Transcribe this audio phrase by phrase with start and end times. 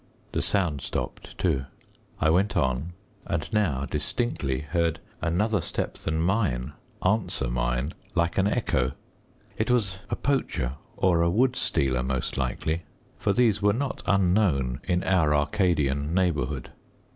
[0.31, 1.65] The sound stopped too.
[2.19, 2.93] I went on,
[3.27, 6.73] and now distinctly heard another step than mine
[7.05, 8.93] answer mine like an echo.
[9.59, 12.81] It was a poacher or a wood stealer, most likely,
[13.19, 16.71] for these were not unknown in our Arcadian neighbourhood.